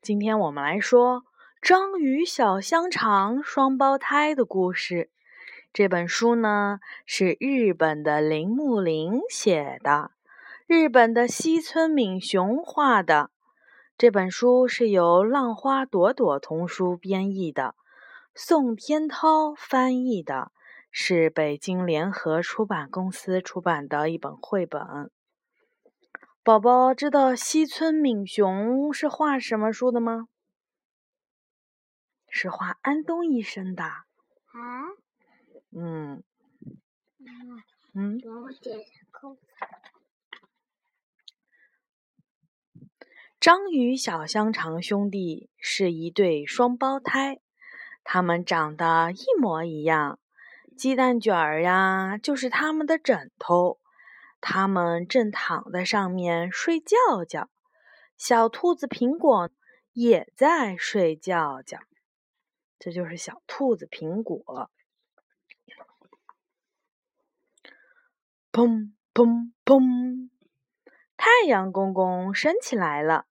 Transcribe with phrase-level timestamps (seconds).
[0.00, 1.22] 今天我们来说
[1.60, 5.10] 《章鱼小香肠双胞胎》的故事。
[5.72, 10.12] 这本书呢是日本的铃木林写的，
[10.66, 13.30] 日本的西村敏雄画的。
[13.98, 17.74] 这本书是由浪花朵朵童书编译的，
[18.34, 20.52] 宋天涛翻译的，
[20.92, 25.10] 是北京联合出版公司出版的一本绘本。
[26.42, 30.28] 宝宝知道西村敏雄是画什么书的吗？
[32.30, 33.84] 是画安东医生的。
[33.84, 34.04] 啊？
[35.72, 36.22] 嗯。
[37.94, 38.18] 嗯。
[43.38, 47.40] 章鱼小香肠兄弟是一对双胞胎，
[48.04, 50.18] 他们长得一模一样，
[50.76, 53.78] 鸡蛋卷儿呀就是他们的枕头。
[54.40, 57.48] 他们正躺在上面睡觉觉，
[58.16, 59.50] 小兔子苹果
[59.92, 61.78] 也在睡觉觉。
[62.78, 64.70] 这就是小兔子苹果。
[68.52, 70.30] 砰砰砰！
[71.16, 73.26] 太阳公公升起来了。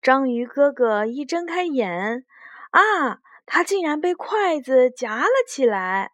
[0.00, 2.24] 章鱼哥哥一睁开眼，
[2.70, 6.11] 啊，他竟然被筷子夹了起来。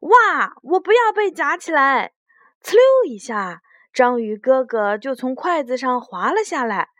[0.00, 0.54] 哇！
[0.62, 2.12] 我不要被夹起来！
[2.62, 6.90] 呲溜一下，章鱼哥哥就从筷子上滑了下来。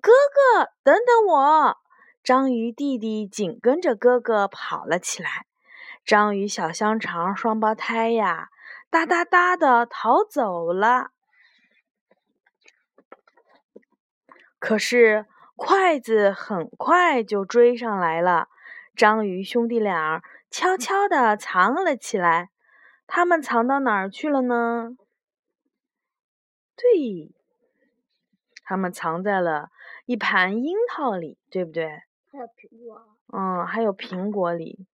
[0.00, 0.10] 哥
[0.56, 1.76] 哥，等等我！
[2.22, 5.46] 章鱼弟弟紧跟着哥哥跑了起来。
[6.04, 8.48] 章鱼小香肠双胞胎呀，
[8.90, 11.10] 哒哒哒的逃走了。
[14.58, 15.26] 可是
[15.56, 18.48] 筷子很快就追上来了。
[18.96, 20.22] 章鱼兄弟俩。
[20.50, 22.50] 悄悄地藏了起来，
[23.06, 24.96] 他们藏到哪儿去了呢？
[26.76, 27.32] 对，
[28.64, 29.70] 他们藏在了
[30.06, 32.02] 一盘樱桃里，对不对？
[32.32, 33.06] 还有苹果。
[33.32, 34.86] 嗯，还有苹果里。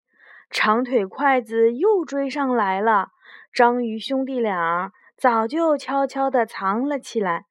[0.49, 3.09] 长腿筷子又追上来了，
[3.53, 7.45] 章鱼兄弟俩早就悄悄地藏了起来。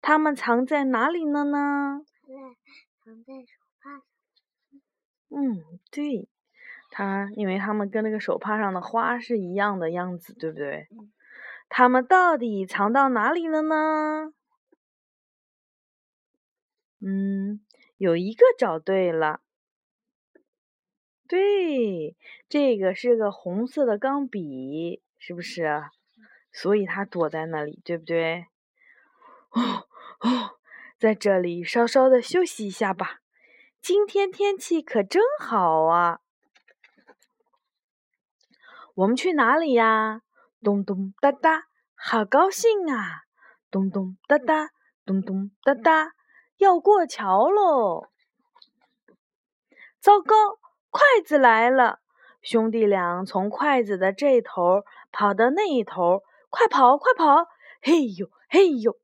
[0.00, 2.02] 他们藏在哪里了呢？
[3.04, 4.02] 藏在手帕上。
[5.28, 6.28] 嗯，对。
[6.90, 10.88] 它，因为它们跟那个手帕上的花是一样的样子，对不对？
[11.68, 14.32] 它们到底藏到哪里了呢？
[17.00, 17.60] 嗯，
[17.96, 19.40] 有一个找对了，
[21.26, 22.16] 对，
[22.48, 25.84] 这个是个红色的钢笔，是不是？
[26.52, 28.46] 所以它躲在那里，对不对？
[29.50, 29.86] 哦
[30.20, 30.58] 哦，
[30.98, 33.20] 在这里稍稍的休息一下吧。
[33.80, 36.20] 今天天气可真好啊！
[39.00, 40.20] 我们去哪里呀？
[40.62, 43.22] 咚咚哒哒，好高兴啊！
[43.70, 44.68] 咚咚哒哒，
[45.06, 46.12] 咚咚哒哒，
[46.58, 48.08] 要过桥喽！
[50.00, 50.58] 糟糕，
[50.90, 52.00] 筷子来了！
[52.42, 57.46] 兄弟俩从筷子的这头跑到那一头，快跑，快跑！
[57.80, 58.98] 嘿呦，嘿呦！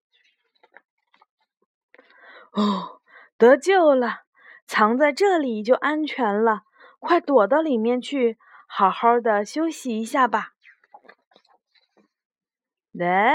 [2.53, 3.01] 哦，
[3.39, 4.25] 得救了！
[4.67, 6.65] 藏在这里就安全了，
[6.99, 8.37] 快躲到里面去！
[8.67, 10.53] 好好的休息一下吧。
[12.93, 13.35] 来，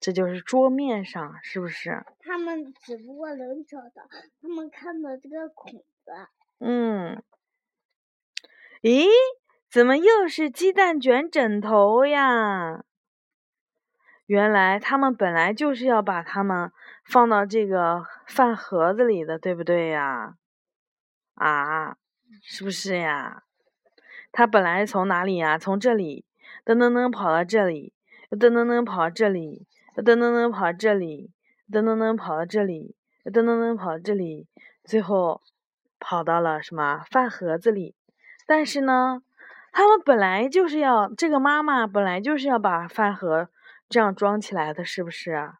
[0.00, 2.04] 这就是桌面上，是不是？
[2.20, 4.08] 他们只不过能找到，
[4.40, 6.12] 他们看到这个孔子。
[6.58, 7.22] 嗯。
[8.82, 9.08] 咦，
[9.70, 12.84] 怎么又是鸡蛋卷枕头呀？
[14.26, 16.72] 原来他们本来就是要把它们
[17.04, 20.36] 放到这个饭盒子里的，对不对呀？
[21.34, 21.96] 啊？
[22.42, 23.44] 是不是呀？
[24.32, 25.56] 他本来从哪里呀？
[25.58, 26.24] 从这里
[26.64, 27.92] 噔噔噔跑到这里，
[28.30, 29.66] 噔噔噔跑到这里，
[29.96, 31.32] 噔噔噔跑到这里，
[31.70, 32.94] 噔噔噔跑到这里，
[33.24, 34.46] 噔噔噔跑到这里，
[34.84, 35.42] 最后
[35.98, 37.94] 跑到了什么饭盒子里？
[38.46, 39.22] 但是呢，
[39.72, 43.48] 他们本来就是要这个妈妈本来就是要把饭盒
[43.88, 45.52] 这样装起来的，是不是？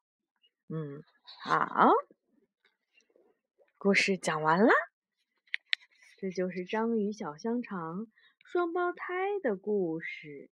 [0.68, 1.02] 嗯，
[1.42, 1.90] 好，
[3.78, 4.70] 故事讲完了。
[6.18, 8.06] 这就是章鱼小香肠
[8.42, 10.48] 双胞胎的故事。